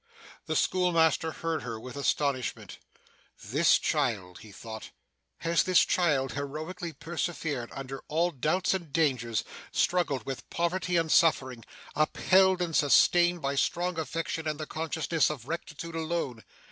The 0.47 0.55
schoolmaster 0.55 1.31
heard 1.31 1.61
her 1.61 1.79
with 1.79 1.95
astonishment. 1.95 2.79
'This 3.39 3.77
child!' 3.77 4.39
he 4.39 4.51
thought 4.51 4.89
'Has 5.41 5.61
this 5.61 5.85
child 5.85 6.33
heroically 6.33 6.91
persevered 6.91 7.69
under 7.71 8.03
all 8.07 8.31
doubts 8.31 8.73
and 8.73 8.91
dangers, 8.91 9.43
struggled 9.71 10.25
with 10.25 10.49
poverty 10.49 10.97
and 10.97 11.11
suffering, 11.11 11.63
upheld 11.95 12.63
and 12.63 12.75
sustained 12.75 13.43
by 13.43 13.53
strong 13.53 13.99
affection 13.99 14.47
and 14.47 14.59
the 14.59 14.65
consciousness 14.65 15.29
of 15.29 15.47
rectitude 15.47 15.93
alone! 15.93 16.43